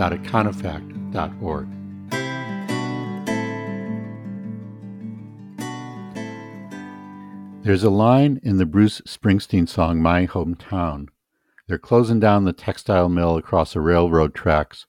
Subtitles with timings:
[0.00, 1.68] www.econofact.org.
[7.62, 11.08] There's a line in the Bruce Springsteen song My Hometown.
[11.68, 14.86] They're closing down the textile mill across the railroad tracks.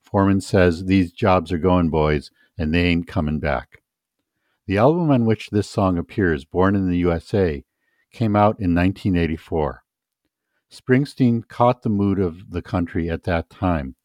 [0.00, 3.82] Foreman says, These jobs are going, boys, and they ain't coming back.
[4.66, 7.64] The album on which this song appears, Born in the USA,
[8.10, 9.82] came out in 1984.
[10.72, 13.96] Springsteen caught the mood of the country at that time,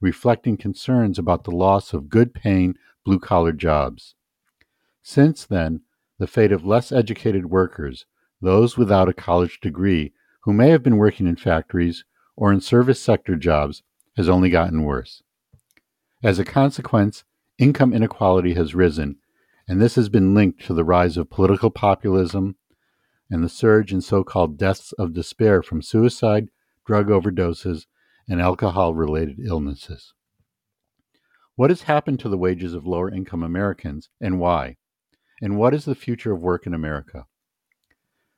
[0.00, 4.14] reflecting concerns about the loss of good paying blue collar jobs.
[5.02, 5.82] Since then,
[6.18, 8.06] the fate of less educated workers,
[8.40, 12.04] those without a college degree who may have been working in factories
[12.36, 13.82] or in service sector jobs,
[14.16, 15.22] has only gotten worse.
[16.22, 17.24] As a consequence,
[17.58, 19.16] income inequality has risen,
[19.68, 22.56] and this has been linked to the rise of political populism
[23.30, 26.48] and the surge in so called deaths of despair from suicide,
[26.86, 27.86] drug overdoses,
[28.28, 30.12] and alcohol related illnesses.
[31.56, 34.76] What has happened to the wages of lower income Americans and why?
[35.40, 37.26] And what is the future of work in America?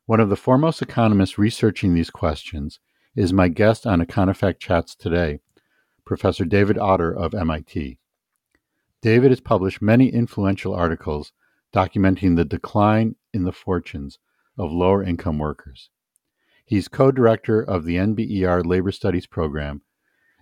[0.07, 2.81] One of the foremost economists researching these questions
[3.15, 5.41] is my guest on Econofact Chats today,
[6.05, 7.99] Professor David Autor of MIT.
[9.03, 11.33] David has published many influential articles
[11.75, 14.19] documenting the decline in the fortunes
[14.59, 15.91] of lower income workers.
[16.71, 19.83] He's co director of the NBER Labor Studies Program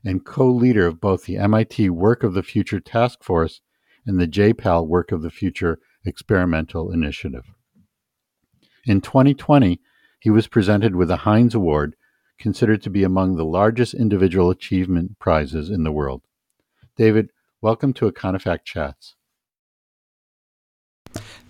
[0.04, 3.62] and co leader of both the MIT Work of the Future Task Force
[4.04, 7.46] and the J-PAL Work of the Future Experimental Initiative.
[8.84, 9.80] In 2020,
[10.20, 11.96] he was presented with the Heinz Award,
[12.38, 16.20] considered to be among the largest individual achievement prizes in the world.
[16.94, 17.30] David,
[17.62, 19.14] welcome to Econofact Chats.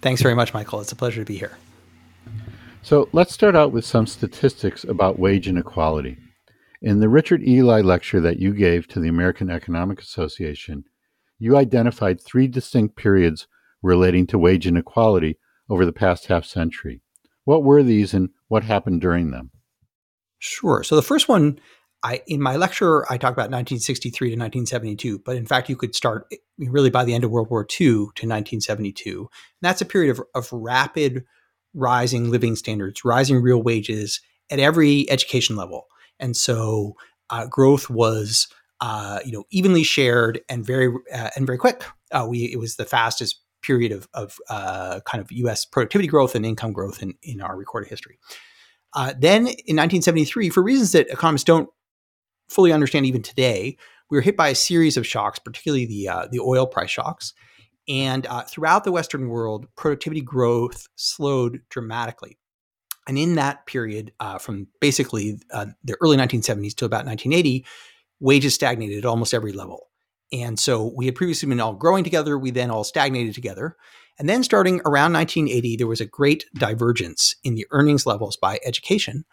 [0.00, 0.81] Thanks very much, Michael.
[0.81, 1.58] It's a pleasure to be here.
[2.82, 6.16] So let's start out with some statistics about wage inequality.
[6.80, 10.84] In the Richard Ely lecture that you gave to the American Economic Association,
[11.38, 13.46] you identified three distinct periods
[13.82, 17.02] relating to wage inequality over the past half century.
[17.44, 19.50] What were these and what happened during them?
[20.38, 20.82] Sure.
[20.82, 21.58] So the first one,
[22.02, 25.94] I in my lecture, I talked about 1963 to 1972, but in fact, you could
[25.94, 29.18] start really by the end of World War II to 1972.
[29.18, 29.28] And
[29.60, 31.24] that's a period of, of rapid
[31.74, 34.20] rising living standards, rising real wages
[34.50, 35.86] at every education level.
[36.18, 36.94] And so
[37.30, 38.48] uh, growth was
[38.80, 41.84] uh, you know evenly shared and very uh, and very quick.
[42.12, 45.64] Uh, we it was the fastest period of, of uh, kind of U.S.
[45.64, 48.18] productivity growth and income growth in, in our recorded history.
[48.94, 51.68] Uh, then in 1973, for reasons that economists don't
[52.48, 53.76] fully understand even today,
[54.10, 57.34] we were hit by a series of shocks, particularly the the oil price shocks.
[57.88, 62.38] And uh, throughout the Western world, productivity growth slowed dramatically.
[63.06, 67.65] And in that period, uh, from basically uh, the early 1970s to about 1980,
[68.21, 69.88] wages stagnated at almost every level.
[70.31, 72.38] And so we had previously been all growing together.
[72.38, 73.76] We then all stagnated together.
[74.19, 78.59] And then starting around 1980, there was a great divergence in the earnings levels by
[78.65, 79.25] education,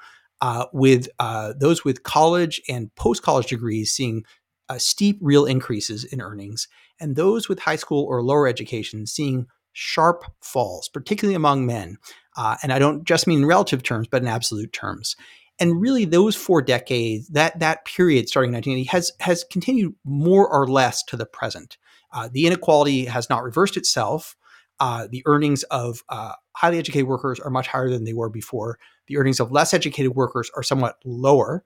[0.42, 4.24] uh, with uh, those with college and post college degrees seeing
[4.70, 6.68] uh, steep real increases in earnings,
[7.00, 11.98] and those with high school or lower education seeing sharp falls, particularly among men.
[12.38, 15.16] Uh, and I don't just mean in relative terms, but in absolute terms.
[15.60, 20.50] And really, those four decades, that that period starting in 1980, has has continued more
[20.50, 21.78] or less to the present.
[22.12, 24.36] Uh, the inequality has not reversed itself.
[24.80, 28.78] Uh, the earnings of uh, highly educated workers are much higher than they were before.
[29.08, 31.64] The earnings of less educated workers are somewhat lower,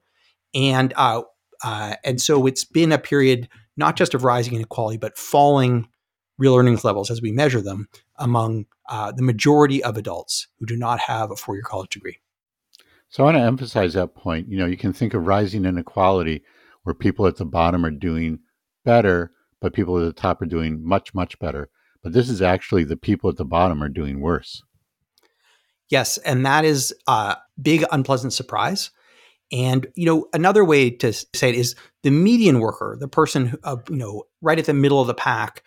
[0.54, 0.92] and
[1.64, 5.88] uh, and so it's been a period not just of rising inequality, but falling
[6.38, 10.76] real earnings levels as we measure them among uh, the majority of adults who do
[10.76, 12.18] not have a four year college degree.
[13.08, 14.48] So I want to emphasize that point.
[14.48, 16.42] You know, you can think of rising inequality
[16.84, 18.38] where people at the bottom are doing
[18.84, 21.68] better, but people at the top are doing much, much better.
[22.02, 24.62] But this is actually the people at the bottom are doing worse.
[25.88, 28.90] Yes, and that is a big unpleasant surprise.
[29.52, 33.58] And you know, another way to say it is the median worker, the person who,
[33.64, 35.62] uh, you know, right at the middle of the pack,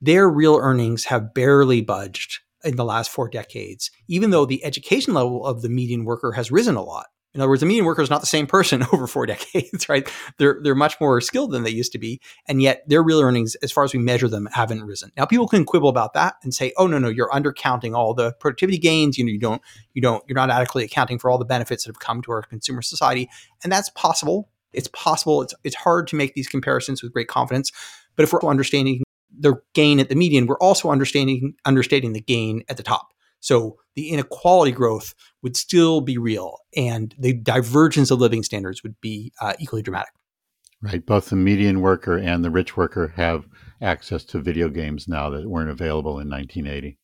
[0.00, 5.14] their real earnings have barely budged in the last four decades, even though the education
[5.14, 7.06] level of the median worker has risen a lot.
[7.34, 10.10] In other words, a median worker is not the same person over four decades, right?
[10.38, 13.54] They're they're much more skilled than they used to be, and yet their real earnings,
[13.56, 15.12] as far as we measure them, haven't risen.
[15.16, 18.32] Now, people can quibble about that and say, "Oh no, no, you're undercounting all the
[18.34, 19.16] productivity gains.
[19.16, 19.62] You know, you don't,
[19.94, 22.42] you don't, you're not adequately accounting for all the benefits that have come to our
[22.42, 23.28] consumer society,"
[23.62, 24.50] and that's possible.
[24.72, 25.42] It's possible.
[25.42, 27.72] It's it's hard to make these comparisons with great confidence,
[28.16, 29.02] but if we're understanding
[29.38, 33.08] the gain at the median, we're also understanding understating the gain at the top.
[33.42, 38.98] So the inequality growth would still be real, and the divergence of living standards would
[39.00, 40.12] be uh, equally dramatic.
[40.80, 41.04] Right.
[41.04, 43.46] Both the median worker and the rich worker have
[43.80, 46.98] access to video games now that weren't available in 1980.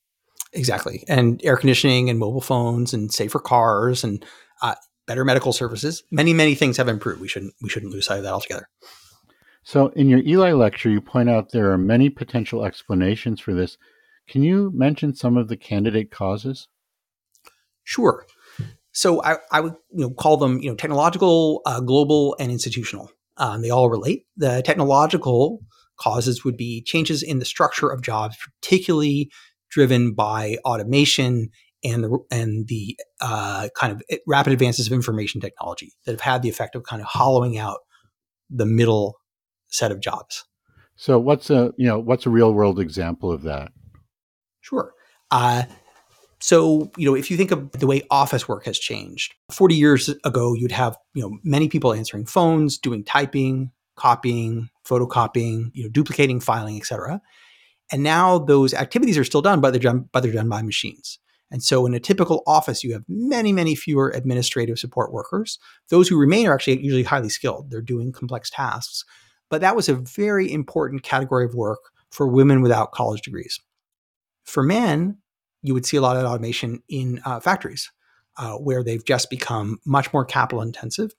[0.52, 1.05] Exactly.
[1.08, 4.25] And air conditioning and mobile phones and safer cars and
[4.62, 4.75] uh,
[5.06, 6.02] better medical services.
[6.11, 7.20] Many, many things have improved.
[7.20, 8.69] We shouldn't we shouldn't lose sight of that altogether.
[9.62, 13.76] So in your Ely lecture, you point out there are many potential explanations for this
[14.28, 16.69] can you mention some of the candidate causes?
[17.84, 18.26] Sure.
[18.92, 23.10] So I, I would you know call them you know technological, uh, global, and institutional.
[23.36, 24.26] Um, they all relate.
[24.36, 25.60] The technological
[25.98, 29.30] causes would be changes in the structure of jobs, particularly
[29.70, 31.50] driven by automation
[31.84, 36.42] and the and the uh, kind of rapid advances of information technology that have had
[36.42, 37.78] the effect of kind of hollowing out
[38.50, 39.16] the middle
[39.69, 40.44] set of jobs.
[40.96, 43.70] So what's a you know what's a real world example of that?
[44.69, 44.93] Sure.
[45.31, 45.65] Uh,
[46.41, 50.09] so, you know, if you think of the way office work has changed, 40 years
[50.25, 55.88] ago, you'd have, you know, many people answering phones, doing typing, copying, photocopying, you know,
[55.88, 57.20] duplicating, filing, etc.
[57.91, 61.19] And now those activities are still done, but they're done, but they're done by machines.
[61.50, 65.59] And so in a typical office, you have many, many fewer administrative support workers.
[65.88, 67.71] Those who remain are actually usually highly skilled.
[67.71, 69.05] They're doing complex tasks.
[69.50, 71.81] But that was a very important category of work
[72.11, 73.59] for women without college degrees.
[74.49, 75.19] For men,
[75.62, 77.91] you would see a lot of automation in uh, factories
[78.39, 81.12] uh, where they've just become much more capital intensive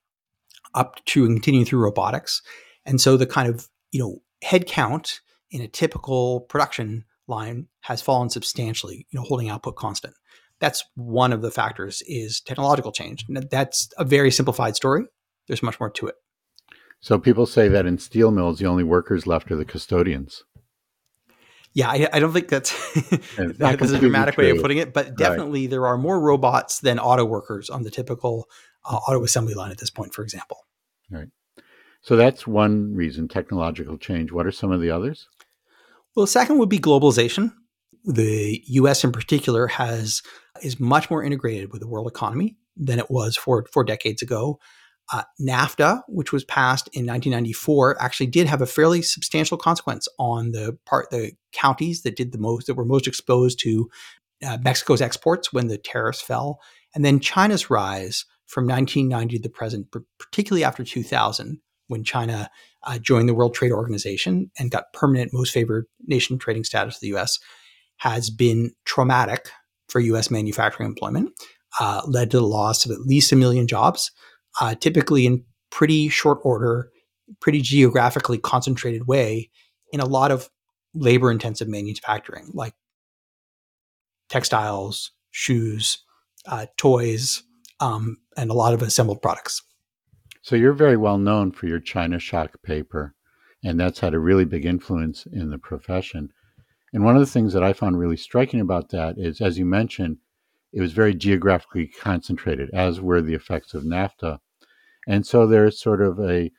[0.73, 2.41] up to and continuing through robotics.
[2.85, 5.19] And so the kind of, you know, headcount
[5.51, 10.15] in a typical production line has fallen substantially, you know, holding output constant.
[10.59, 13.25] That's one of the factors is technological change.
[13.29, 15.05] That's a very simplified story.
[15.47, 16.15] There's much more to it.
[16.99, 20.43] So people say that in steel mills, the only workers left are the custodians.
[21.79, 22.71] Yeah, I, I don't think that's
[23.37, 24.43] that is a dramatic true.
[24.43, 25.69] way of putting it, but definitely right.
[25.69, 28.49] there are more robots than auto workers on the typical
[28.83, 30.57] uh, auto assembly line at this point, for example.
[31.09, 31.29] Right.
[32.01, 34.33] So that's one reason technological change.
[34.33, 35.29] What are some of the others?
[36.17, 37.53] Well, second would be globalization.
[38.03, 39.05] The U.S.
[39.05, 40.21] in particular has
[40.61, 44.59] is much more integrated with the world economy than it was four four decades ago.
[45.11, 50.51] Uh, NAFTA, which was passed in 1994, actually did have a fairly substantial consequence on
[50.51, 53.89] the part the counties that did the most that were most exposed to
[54.45, 56.59] uh, Mexico's exports when the tariffs fell,
[56.93, 59.87] and then China's rise from 1990 to the present,
[60.19, 62.49] particularly after 2000, when China
[62.83, 67.01] uh, joined the World Trade Organization and got permanent most favored nation trading status to
[67.01, 67.39] the U.S.,
[67.97, 69.49] has been traumatic
[69.89, 70.31] for U.S.
[70.31, 71.31] manufacturing employment,
[71.79, 74.11] uh, led to the loss of at least a million jobs
[74.59, 76.91] uh, typically in pretty short order,
[77.39, 79.49] pretty geographically concentrated way
[79.91, 80.49] in a lot of
[80.93, 82.73] labor intensive manufacturing like
[84.29, 85.99] textiles, shoes,
[86.47, 87.43] uh, toys,
[87.79, 89.61] um, and a lot of assembled products.
[90.41, 93.13] So you're very well known for your China shock paper,
[93.63, 96.29] and that's had a really big influence in the profession.
[96.93, 99.65] And one of the things that I found really striking about that is, as you
[99.65, 100.17] mentioned,
[100.71, 104.39] it was very geographically concentrated, as were the effects of NAFTA.
[105.07, 106.51] And so there's sort of a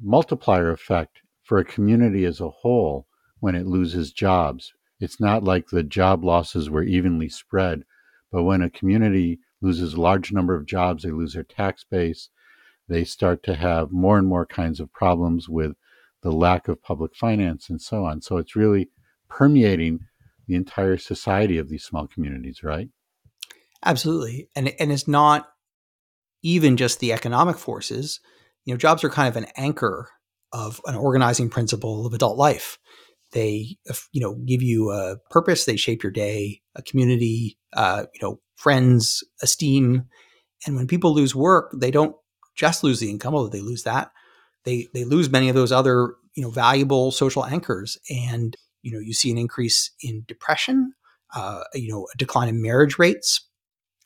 [0.00, 3.06] multiplier effect for a community as a whole
[3.40, 4.72] when it loses jobs.
[5.00, 7.84] It's not like the job losses were evenly spread,
[8.30, 12.28] but when a community loses a large number of jobs, they lose their tax base,
[12.88, 15.72] they start to have more and more kinds of problems with
[16.22, 18.20] the lack of public finance and so on.
[18.22, 18.90] So it's really
[19.28, 20.00] permeating
[20.46, 22.88] the entire society of these small communities, right?
[23.84, 24.48] Absolutely.
[24.54, 25.48] And and it's not
[26.42, 28.20] even just the economic forces.
[28.64, 30.08] You know, jobs are kind of an anchor
[30.52, 32.78] of an organizing principle of adult life.
[33.32, 33.76] They,
[34.12, 35.64] you know, give you a purpose.
[35.64, 40.04] They shape your day, a community, uh, you know, friends, esteem.
[40.66, 42.14] And when people lose work, they don't
[42.54, 44.10] just lose the income, although they lose that.
[44.64, 47.98] They they lose many of those other, you know, valuable social anchors.
[48.10, 50.92] And you know, you see an increase in depression,
[51.34, 53.48] uh, you know, a decline in marriage rates,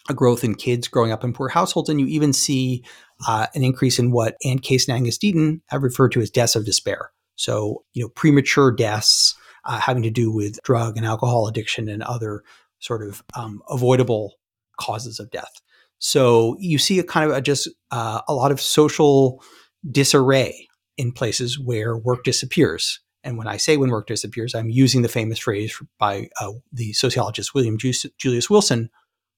[0.08, 2.84] a growth in kids growing up in poor households, and you even see
[3.26, 6.56] uh, an increase in what Anne Case and Angus Deaton have referred to as deaths
[6.56, 7.10] of despair.
[7.36, 9.34] So, you know, premature deaths
[9.64, 12.42] uh, having to do with drug and alcohol addiction and other
[12.78, 14.34] sort of um, avoidable
[14.78, 15.60] causes of death.
[15.98, 19.42] So you see a kind of a, just uh, a lot of social
[19.90, 23.00] disarray in places where work disappears.
[23.24, 26.92] And when I say when work disappears, I'm using the famous phrase by uh, the
[26.92, 28.90] sociologist William Julius Wilson,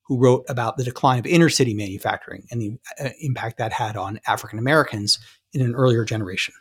[0.09, 3.97] who wrote about the decline of inner city manufacturing and the uh, impact that had
[3.97, 5.19] on African Americans
[5.53, 6.55] in an earlier generation.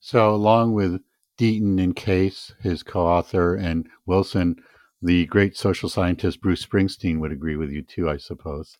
[0.00, 1.00] So, along with
[1.38, 4.56] Deaton and Case, his co author, and Wilson,
[5.00, 8.76] the great social scientist Bruce Springsteen would agree with you too, I suppose.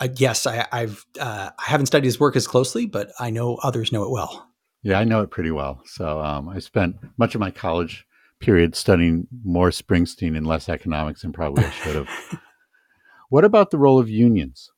[0.00, 3.56] Uh, yes, I, have uh, I haven't studied his work as closely, but I know
[3.56, 4.48] others know it well.
[4.82, 5.82] Yeah, I know it pretty well.
[5.84, 8.06] So um, I spent much of my college
[8.40, 12.40] period studying more Springsteen and less economics than probably I should have.
[13.28, 14.70] what about the role of unions?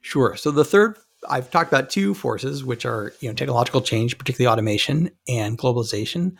[0.00, 0.36] Sure.
[0.36, 0.96] So the third,
[1.28, 6.36] I've talked about two forces, which are you know technological change, particularly automation and globalization.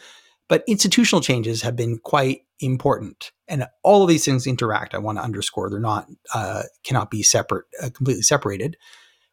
[0.48, 4.94] But institutional changes have been quite important, and all of these things interact.
[4.94, 8.76] I want to underscore they're not uh, cannot be separate, uh, completely separated.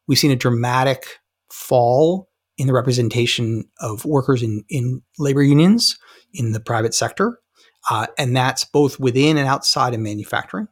[0.08, 1.06] We've seen a dramatic
[1.52, 5.98] fall in the representation of workers in in labor unions
[6.34, 7.40] in the private sector,
[7.90, 10.68] uh, and that's both within and outside of manufacturing.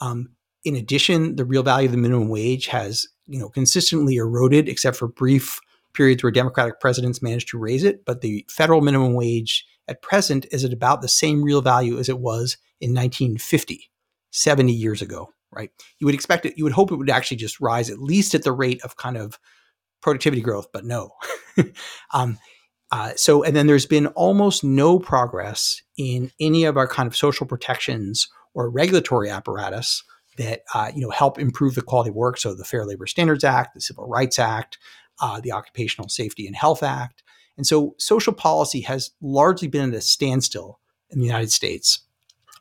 [0.00, 0.30] Um,
[0.64, 4.96] in addition, the real value of the minimum wage has you know consistently eroded, except
[4.96, 5.60] for brief
[5.92, 10.46] periods where Democratic presidents managed to raise it, but the federal minimum wage at present
[10.52, 13.90] is at about the same real value as it was in 1950,
[14.30, 15.70] 70 years ago, right?
[15.98, 18.44] You would expect it, you would hope it would actually just rise at least at
[18.44, 19.38] the rate of kind of
[20.00, 21.10] productivity growth, but no.
[22.12, 22.38] um,
[22.90, 27.16] uh, so, and then there's been almost no progress in any of our kind of
[27.16, 30.02] social protections or regulatory apparatus
[30.36, 32.38] that uh, you know help improve the quality of work.
[32.38, 34.78] So, the Fair Labor Standards Act, the Civil Rights Act,
[35.20, 37.22] uh, the Occupational Safety and Health Act.
[37.56, 40.80] And so social policy has largely been at a standstill
[41.10, 42.00] in the United States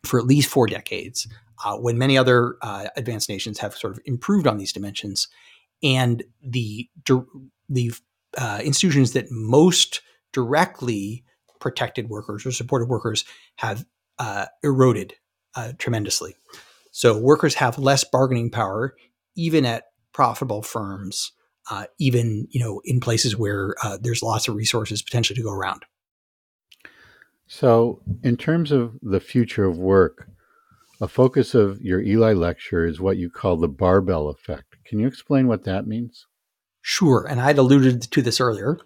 [0.06, 1.28] for at least four decades,
[1.64, 5.28] uh, when many other uh, advanced nations have sort of improved on these dimensions.
[5.84, 6.90] And the,
[7.70, 7.92] the
[8.38, 10.02] uh, institutions that most
[10.34, 11.24] directly
[11.60, 13.26] protected workers or supported workers
[13.58, 13.86] have
[14.18, 15.14] uh, eroded
[15.56, 16.36] uh, tremendously.
[16.92, 18.96] So workers have less bargaining power,
[19.36, 21.32] even at profitable firms
[21.70, 25.52] uh, even you know in places where uh, there's lots of resources potentially to go
[25.52, 25.84] around.
[27.48, 30.28] So, in terms of the future of work,
[31.02, 34.69] a focus of your Ely lecture is what you call the barbell effect.
[34.90, 36.26] Can you explain what that means?
[36.82, 38.80] Sure, and I'd alluded to this earlier.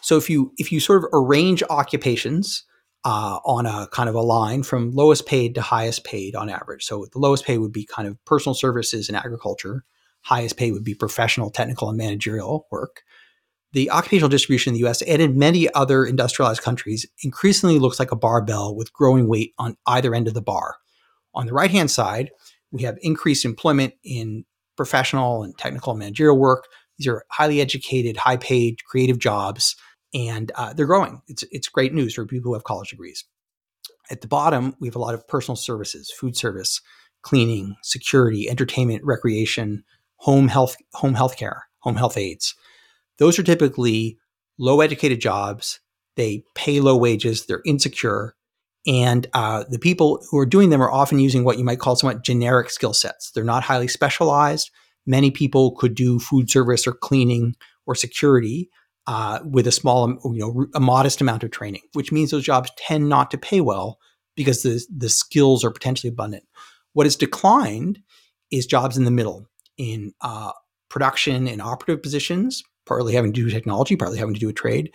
[0.00, 2.64] So, if you if you sort of arrange occupations
[3.04, 6.84] uh, on a kind of a line from lowest paid to highest paid on average.
[6.84, 9.84] So the lowest paid would be kind of personal services and agriculture
[10.22, 13.02] highest pay would be professional, technical, and managerial work.
[13.72, 18.12] The occupational distribution in the US and in many other industrialized countries increasingly looks like
[18.12, 20.76] a barbell with growing weight on either end of the bar.
[21.34, 22.30] On the right hand side,
[22.70, 24.44] we have increased employment in
[24.78, 26.64] professional and technical managerial work.
[26.96, 29.76] These are highly educated, high paid, creative jobs,
[30.14, 31.20] and uh, they're growing.
[31.28, 33.24] It's, it's great news for people who have college degrees.
[34.10, 36.80] At the bottom, we have a lot of personal services, food service,
[37.20, 39.84] cleaning, security, entertainment, recreation,
[40.16, 42.54] home health home health care, home health aides.
[43.18, 44.18] Those are typically
[44.58, 45.80] low educated jobs.
[46.16, 47.46] They pay low wages.
[47.46, 48.34] They're insecure.
[48.88, 51.94] And uh, the people who are doing them are often using what you might call
[51.94, 53.30] somewhat generic skill sets.
[53.30, 54.70] They're not highly specialized.
[55.06, 57.54] Many people could do food service or cleaning
[57.86, 58.70] or security
[59.06, 62.70] uh, with a small, you know, a modest amount of training, which means those jobs
[62.78, 63.98] tend not to pay well
[64.36, 66.44] because the, the skills are potentially abundant.
[66.94, 68.00] What has declined
[68.50, 70.52] is jobs in the middle, in uh,
[70.88, 74.92] production and operative positions, partly having to do technology, partly having to do with trade,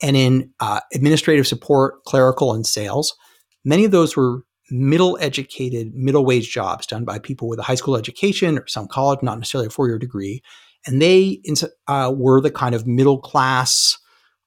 [0.00, 3.16] and in uh, administrative support, clerical, and sales.
[3.64, 7.74] Many of those were middle educated, middle wage jobs done by people with a high
[7.74, 10.42] school education or some college, not necessarily a four year degree.
[10.86, 11.40] And they
[11.86, 13.98] uh, were the kind of middle class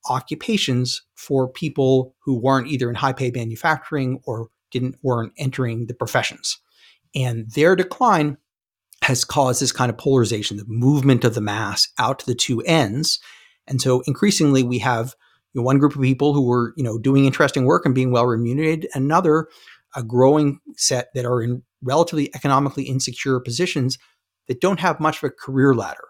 [0.10, 5.94] occupations for people who weren't either in high pay manufacturing or didn't weren't entering the
[5.94, 6.60] professions.
[7.16, 8.38] And their decline
[9.04, 12.62] has caused this kind of polarization, the movement of the mass out to the two
[12.62, 13.20] ends.
[13.68, 15.16] And so increasingly we have
[15.56, 18.12] you know, one group of people who were, you know, doing interesting work and being
[18.12, 19.48] well remunerated, another
[19.96, 23.98] a growing set that are in relatively economically insecure positions
[24.50, 26.04] that don't have much of a career ladder,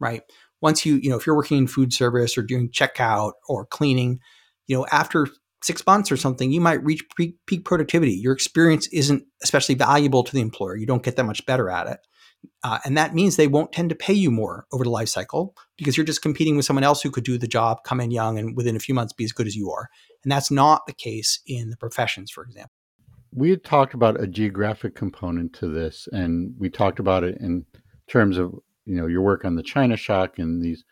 [0.00, 0.22] right?
[0.60, 4.18] Once you, you know, if you're working in food service or doing checkout or cleaning,
[4.66, 5.28] you know, after
[5.62, 8.12] six months or something, you might reach peak, peak productivity.
[8.12, 10.76] Your experience isn't especially valuable to the employer.
[10.76, 12.00] You don't get that much better at it.
[12.62, 15.54] Uh, and that means they won't tend to pay you more over the life cycle
[15.78, 18.38] because you're just competing with someone else who could do the job, come in young,
[18.38, 19.88] and within a few months be as good as you are.
[20.22, 22.72] And that's not the case in the professions, for example.
[23.32, 27.64] We had talked about a geographic component to this, and we talked about it in
[28.08, 28.52] terms of
[28.84, 30.84] you know your work on the China shock and these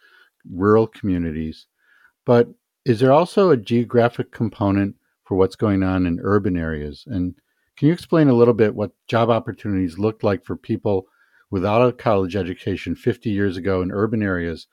[0.50, 1.66] rural communities.
[2.24, 2.48] But
[2.84, 7.04] is there also a geographic component for what's going on in urban areas?
[7.06, 7.34] And
[7.76, 11.06] can you explain a little bit what job opportunities looked like for people
[11.50, 14.66] without a college education 50 years ago in urban areas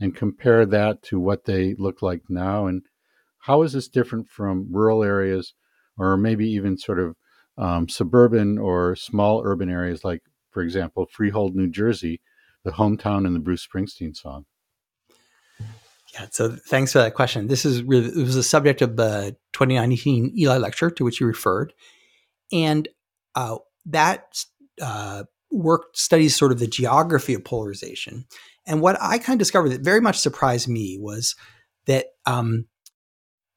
[0.00, 2.66] and compare that to what they look like now?
[2.66, 2.82] And
[3.40, 5.54] how is this different from rural areas
[5.98, 7.16] or maybe even sort of
[7.58, 12.20] um, suburban or small urban areas like, for example, Freehold, New Jersey,
[12.64, 14.44] the hometown in the Bruce Springsteen song?
[16.14, 17.46] Yeah, so thanks for that question.
[17.46, 21.26] This is really it was the subject of the 2019 Ely lecture to which you
[21.26, 21.72] referred,
[22.52, 22.86] and
[23.34, 24.44] uh, that
[24.80, 28.24] uh, work studies sort of the geography of polarization.
[28.66, 31.34] And what I kind of discovered that very much surprised me was
[31.86, 32.66] that um,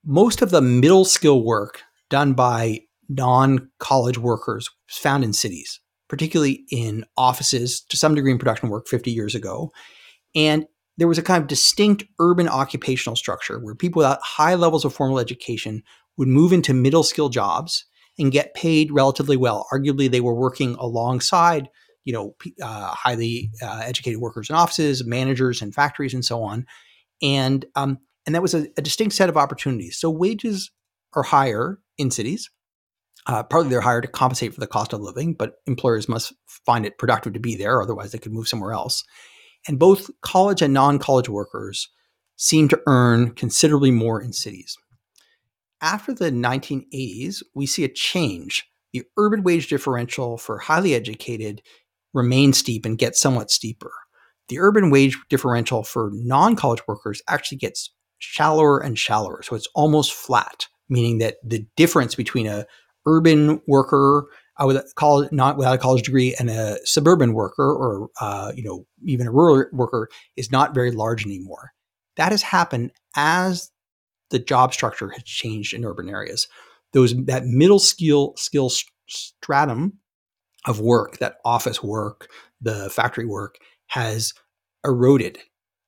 [0.04, 5.80] most of the middle skill work done by non college workers was found in cities,
[6.10, 9.72] particularly in offices, to some degree in production work 50 years ago.
[10.36, 10.66] And
[10.98, 14.94] there was a kind of distinct urban occupational structure where people without high levels of
[14.94, 15.84] formal education
[16.18, 17.86] would move into middle skill jobs
[18.18, 19.68] and get paid relatively well.
[19.74, 21.70] Arguably, they were working alongside,
[22.06, 26.66] you know, uh, highly uh, educated workers in offices, managers in factories, and so on.
[27.22, 29.98] And um, and that was a, a, distinct set of opportunities.
[29.98, 30.72] So wages
[31.16, 32.50] are higher in cities.
[33.28, 36.34] Uh, partly they're higher to compensate for the cost of living, but employers must
[36.66, 39.04] find it productive to be there, otherwise they could move somewhere else.
[39.68, 41.90] And both college and non college workers
[42.36, 44.78] seem to earn considerably more in cities.
[45.82, 48.68] After the 1980s, we see a change.
[48.94, 51.62] The urban wage differential for highly educated
[52.16, 53.92] remains steep and get somewhat steeper.
[54.48, 59.44] The urban wage differential for non college workers actually gets shallower and shallower.
[59.44, 62.66] So it's almost flat, meaning that the difference between a
[63.06, 67.70] urban worker uh, with a college, not without a college degree, and a suburban worker,
[67.74, 71.74] or uh, you know, even a rural worker, is not very large anymore.
[72.16, 73.72] That has happened as
[74.30, 76.48] the job structure has changed in urban areas.
[76.94, 78.72] Those that middle skill skill
[79.08, 80.00] stratum
[80.66, 82.30] of work, that office work,
[82.62, 84.34] the factory work, has
[84.84, 85.40] eroded,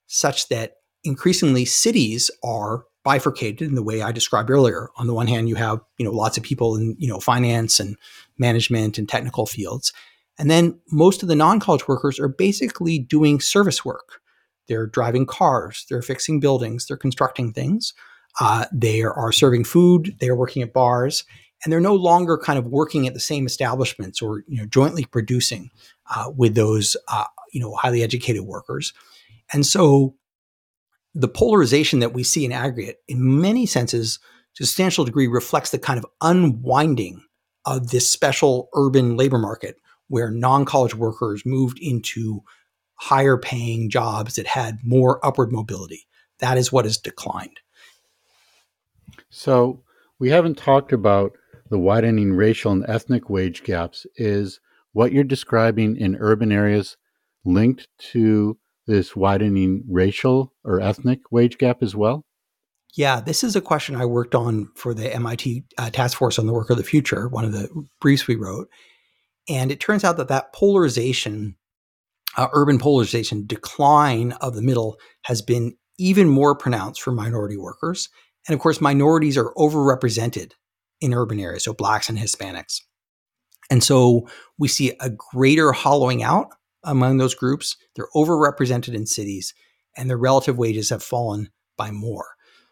[0.08, 4.90] such that increasingly cities are bifurcated in the way I described earlier.
[4.98, 7.80] On the one hand, you have you know lots of people in you know finance
[7.80, 7.96] and
[8.38, 9.94] management and technical fields,
[10.38, 14.20] and then most of the non-college workers are basically doing service work.
[14.68, 17.94] They're driving cars, they're fixing buildings, they're constructing things,
[18.42, 21.24] uh, they are serving food, they are working at bars,
[21.64, 25.06] and they're no longer kind of working at the same establishments or you know jointly
[25.06, 25.72] producing
[26.16, 28.94] uh, with those uh, you know highly educated workers.
[29.54, 30.16] And so
[31.16, 34.20] the polarization that we see in aggregate, in many senses,
[34.56, 37.24] to a substantial degree, reflects the kind of unwinding
[37.66, 39.78] of this special urban labor market
[40.10, 42.44] where non college workers moved into
[42.96, 46.08] higher paying jobs that had more upward mobility.
[46.40, 47.60] That is what has declined.
[49.30, 49.84] So,
[50.20, 51.34] we haven't talked about
[51.70, 54.06] the widening racial and ethnic wage gaps.
[54.16, 54.60] Is
[54.94, 56.98] what you're describing in urban areas
[57.46, 62.24] linked to this widening racial or ethnic wage gap as well?
[62.96, 66.48] Yeah, this is a question I worked on for the MIT uh, Task Force on
[66.48, 67.70] the Work of the Future, one of the
[68.02, 68.70] briefs we wrote.
[69.50, 71.58] And it turns out that that polarization,
[72.38, 78.10] uh, urban polarization decline of the middle has been even more pronounced for minority workers.
[78.48, 80.54] And of course, minorities are overrepresented
[81.02, 82.82] in urban areas, so blacks and Hispanics.
[83.70, 86.48] And so we see a greater hollowing out
[86.84, 87.76] among those groups.
[87.96, 89.54] They're overrepresented in cities,
[89.96, 92.28] and their relative wages have fallen by more.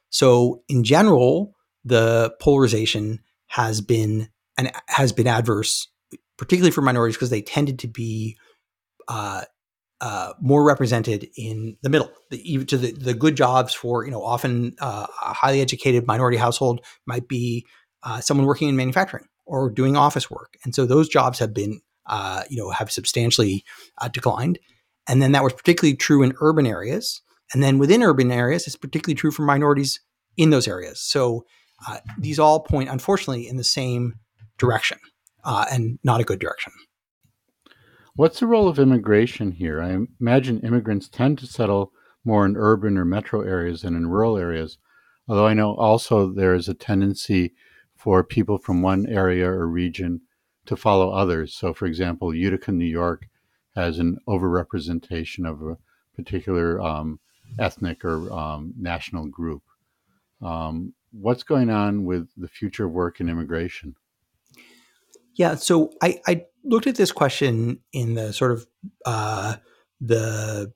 [0.09, 5.89] So, in general, the polarization has been and has been adverse,
[6.37, 8.37] particularly for minorities, because they tended to be
[9.07, 9.43] uh,
[10.01, 14.23] uh, more represented in the middle, the, to the, the good jobs for you know
[14.23, 17.65] often uh, a highly educated minority household might be
[18.05, 21.81] uh, someone working in manufacturing or doing office work, and so those jobs have been
[22.07, 23.63] uh, you know, have substantially
[23.99, 24.59] uh, declined.
[25.07, 27.21] And then that was particularly true in urban areas.
[27.53, 29.99] And then within urban areas, it's particularly true for minorities
[30.37, 30.99] in those areas.
[31.01, 31.45] So
[31.87, 34.15] uh, these all point, unfortunately, in the same
[34.57, 34.97] direction
[35.43, 36.73] uh, and not a good direction.
[38.15, 39.81] What's the role of immigration here?
[39.81, 41.91] I imagine immigrants tend to settle
[42.23, 44.77] more in urban or metro areas than in rural areas.
[45.27, 47.53] Although I know also there is a tendency
[48.05, 50.21] for people from one area or region
[50.67, 51.55] to follow others.
[51.55, 53.27] So, for example, Utica, New York
[53.75, 55.77] has an overrepresentation of a
[56.15, 57.19] particular um,
[57.57, 59.63] ethnic or um, national group.
[60.39, 63.95] Um, what's going on with the future of work and immigration?
[65.33, 68.67] Yeah, so I, I, looked at this question in the sort of
[69.05, 69.55] uh,
[69.99, 70.71] the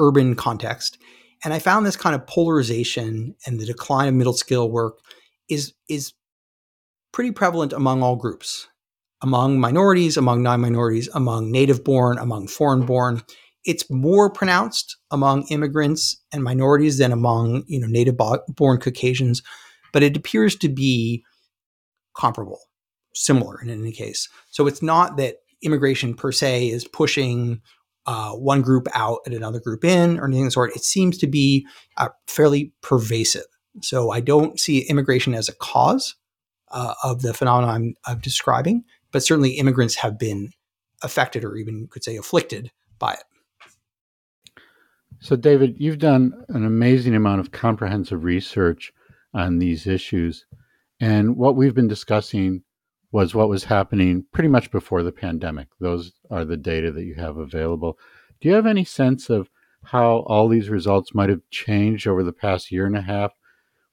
[0.00, 0.98] urban context.
[1.44, 4.98] And I found this kind of polarization and the decline of middle skill work
[5.48, 6.12] is is
[7.16, 8.68] pretty prevalent among all groups,
[9.22, 13.22] among minorities, among non-minorities, among native born, among foreign born.
[13.64, 19.42] It's more pronounced among immigrants and minorities than among you know native born Caucasians,
[19.94, 21.24] but it appears to be
[22.14, 22.60] comparable,
[23.14, 24.28] similar in any case.
[24.50, 27.62] So it's not that immigration per se is pushing
[28.04, 30.76] uh, one group out and another group in or anything of the sort.
[30.76, 33.46] It seems to be uh, fairly pervasive.
[33.80, 36.14] So I don't see immigration as a cause
[36.70, 40.50] uh, of the phenomenon I'm, I'm, describing, but certainly immigrants have been
[41.02, 43.22] affected or even could say afflicted by it.
[45.20, 48.92] So, David, you've done an amazing amount of comprehensive research
[49.32, 50.44] on these issues.
[51.00, 52.62] And what we've been discussing
[53.12, 55.68] was what was happening pretty much before the pandemic.
[55.80, 57.98] Those are the data that you have available.
[58.40, 59.48] Do you have any sense of
[59.84, 63.32] how all these results might have changed over the past year and a half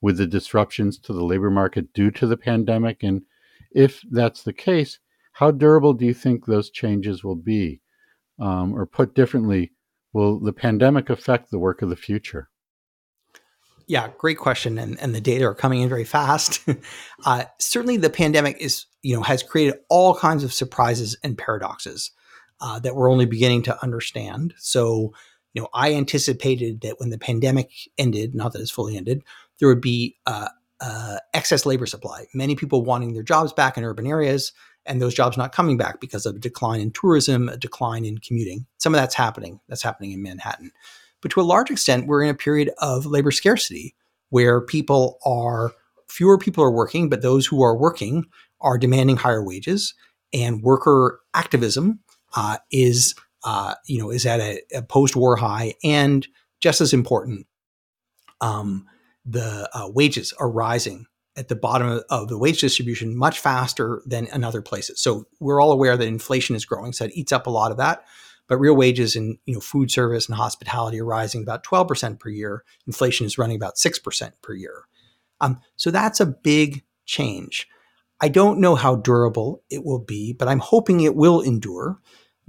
[0.04, 3.02] with the disruptions to the labor market due to the pandemic?
[3.02, 3.24] And
[3.72, 5.00] if that's the case,
[5.32, 7.82] how durable do you think those changes will be?
[8.40, 9.72] Um, or put differently,
[10.12, 12.50] will the pandemic affect the work of the future?
[13.88, 16.62] Yeah, great question, and and the data are coming in very fast.
[17.26, 22.12] uh, certainly, the pandemic is you know has created all kinds of surprises and paradoxes
[22.62, 24.54] uh, that we're only beginning to understand.
[24.58, 25.14] So,
[25.54, 29.22] you know, I anticipated that when the pandemic ended, not that it's fully ended,
[29.60, 30.50] there would be uh,
[30.82, 32.26] uh, excess labor supply.
[32.34, 34.52] Many people wanting their jobs back in urban areas,
[34.86, 38.18] and those jobs not coming back because of a decline in tourism, a decline in
[38.18, 38.66] commuting.
[38.78, 39.60] Some of that's happening.
[39.70, 40.72] That's happening in Manhattan.
[41.22, 43.96] But to a large extent, we're in a period of labor scarcity
[44.30, 45.72] where people are
[46.10, 48.26] fewer people are working, but those who are working
[48.62, 49.94] are demanding higher wages,
[50.34, 52.00] and worker activism
[52.36, 56.28] uh, is uh, you know is at a, a, post-war high, and
[56.60, 57.48] just as important,
[58.42, 58.86] um,
[59.26, 61.06] the uh, wages are rising
[61.36, 65.02] at the bottom of the wage distribution much faster than in other places.
[65.02, 67.78] So we're all aware that inflation is growing, so it eats up a lot of
[67.78, 68.06] that.
[68.48, 72.30] But real wages in you know food service and hospitality are rising about 12% per
[72.30, 72.64] year.
[72.86, 74.84] Inflation is running about 6% per year.
[75.42, 77.68] Um, so that's a big change.
[78.22, 82.00] I don't know how durable it will be, but I'm hoping it will endure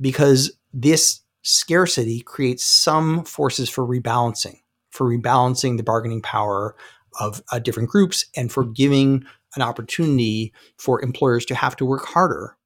[0.00, 4.60] because this scarcity creates some forces for rebalancing,
[4.94, 6.76] for rebalancing the bargaining power
[7.20, 9.24] of uh, different groups and for giving
[9.56, 12.56] an opportunity for employers to have to work harder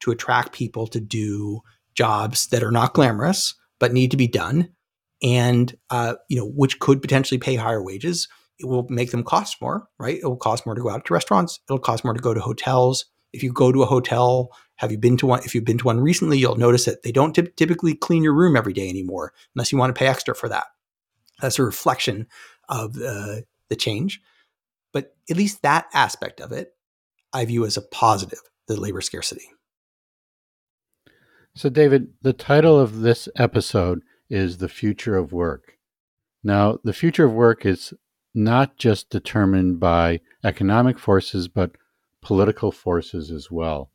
[0.00, 1.60] to attract people to do
[1.94, 4.70] jobs that are not glamorous but need to be done,
[5.22, 8.28] and uh, you know which could potentially pay higher wages.
[8.58, 10.18] It will make them cost more, right?
[10.18, 11.60] It will cost more to go out to restaurants.
[11.68, 13.04] It'll cost more to go to hotels.
[13.34, 15.40] If you go to a hotel, have you been to one?
[15.44, 18.32] If you've been to one recently, you'll notice that they don't t- typically clean your
[18.32, 20.64] room every day anymore, unless you want to pay extra for that.
[21.40, 22.26] That's a reflection
[22.68, 24.20] of uh, the change.
[24.92, 26.72] But at least that aspect of it,
[27.32, 29.50] I view as a positive, the labor scarcity.
[31.54, 35.78] So, David, the title of this episode is The Future of Work.
[36.44, 37.94] Now, the future of work is
[38.34, 41.72] not just determined by economic forces, but
[42.20, 43.90] political forces as well.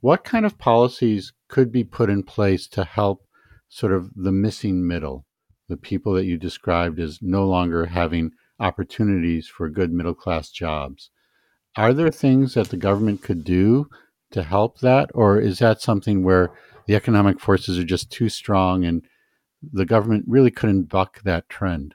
[0.00, 3.26] What kind of policies could be put in place to help
[3.68, 5.25] sort of the missing middle,
[5.68, 11.10] the people that you described as no longer having opportunities for good middle class jobs?
[11.76, 13.88] Are there things that the government could do
[14.30, 16.52] to help that, or is that something where
[16.86, 19.06] the economic forces are just too strong and
[19.72, 21.94] the government really couldn't buck that trend.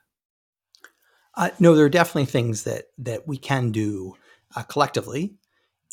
[1.36, 4.16] Uh, no, there are definitely things that that we can do
[4.56, 5.34] uh, collectively,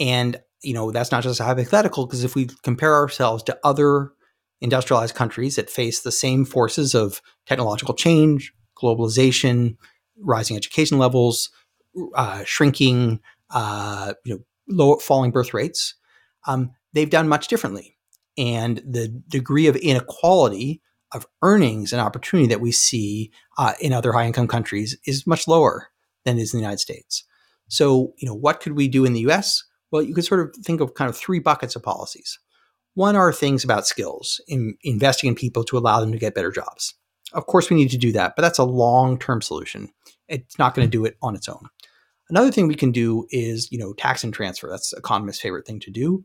[0.00, 4.12] and you know that's not just hypothetical because if we compare ourselves to other
[4.60, 9.76] industrialized countries that face the same forces of technological change, globalization,
[10.18, 11.50] rising education levels,
[12.14, 15.94] uh, shrinking, uh, you know, low falling birth rates,
[16.46, 17.96] um, they've done much differently
[18.36, 20.80] and the degree of inequality
[21.12, 25.48] of earnings and opportunity that we see uh, in other high income countries is much
[25.48, 25.88] lower
[26.24, 27.24] than is in the United States.
[27.68, 29.64] So, you know, what could we do in the US?
[29.90, 32.38] Well, you could sort of think of kind of three buckets of policies.
[32.98, 36.50] One are things about skills, in investing in people to allow them to get better
[36.50, 36.94] jobs.
[37.32, 39.90] Of course, we need to do that, but that's a long term solution.
[40.26, 41.68] It's not going to do it on its own.
[42.28, 44.68] Another thing we can do is, you know, tax and transfer.
[44.68, 46.24] That's economists' favorite thing to do.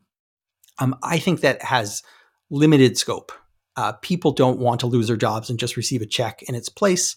[0.80, 2.02] Um, I think that has
[2.50, 3.32] limited scope.
[3.78, 6.70] Uh, people don't want to lose their jobs and just receive a check in its
[6.70, 7.16] place.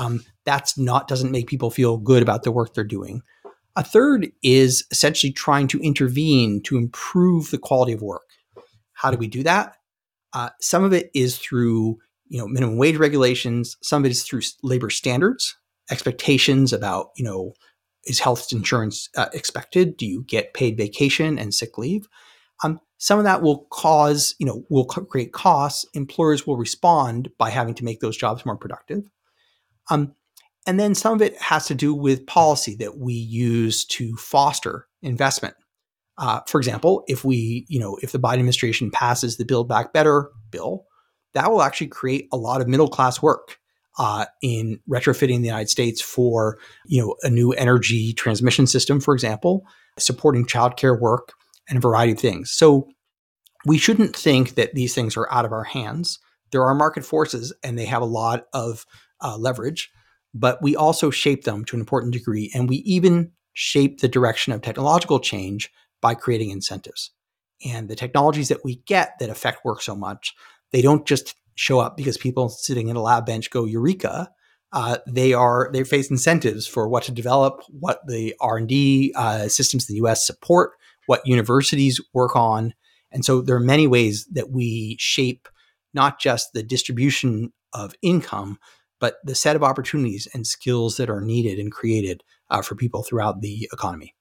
[0.00, 3.22] Um, that's not doesn't make people feel good about the work they're doing.
[3.76, 8.22] A third is essentially trying to intervene to improve the quality of work.
[8.96, 9.76] How do we do that?
[10.32, 13.76] Uh, some of it is through you know minimum wage regulations.
[13.82, 15.56] Some of it is through labor standards,
[15.90, 17.54] expectations about you know
[18.06, 19.96] is health insurance uh, expected?
[19.96, 22.08] Do you get paid vacation and sick leave?
[22.64, 25.84] Um, some of that will cause, you know, will create costs.
[25.92, 29.10] Employers will respond by having to make those jobs more productive.
[29.90, 30.14] Um,
[30.66, 34.86] and then some of it has to do with policy that we use to foster
[35.02, 35.54] investment.
[36.18, 39.92] Uh, for example, if we, you know, if the Biden administration passes the Build Back
[39.92, 40.86] Better bill,
[41.34, 43.58] that will actually create a lot of middle class work
[43.98, 49.14] uh, in retrofitting the United States for, you know, a new energy transmission system, for
[49.14, 49.66] example,
[49.98, 51.32] supporting childcare work
[51.68, 52.50] and a variety of things.
[52.50, 52.88] So
[53.66, 56.18] we shouldn't think that these things are out of our hands.
[56.52, 58.86] There are market forces, and they have a lot of
[59.20, 59.90] uh, leverage,
[60.32, 64.52] but we also shape them to an important degree, and we even shape the direction
[64.52, 67.12] of technological change by creating incentives.
[67.64, 70.34] And the technologies that we get that affect work so much,
[70.72, 74.30] they don't just show up because people sitting in a lab bench go eureka.
[74.72, 79.12] Uh, they are they face incentives for what to develop, what the R and D
[79.16, 80.26] uh, systems in the U.S.
[80.26, 80.72] support,
[81.06, 82.74] what universities work on,
[83.10, 85.48] and so there are many ways that we shape
[85.94, 88.58] not just the distribution of income,
[89.00, 93.02] but the set of opportunities and skills that are needed and created uh, for people
[93.02, 94.15] throughout the economy.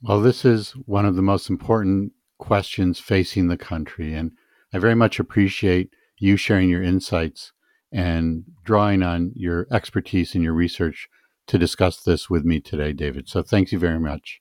[0.00, 4.30] Well, this is one of the most important questions facing the country, and
[4.72, 7.52] I very much appreciate you sharing your insights
[7.90, 11.08] and drawing on your expertise and your research
[11.48, 13.28] to discuss this with me today, David.
[13.28, 14.38] So thank you very much.